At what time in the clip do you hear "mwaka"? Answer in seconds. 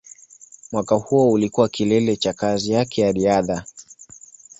0.71-0.95